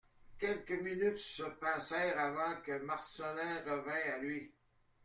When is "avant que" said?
2.19-2.79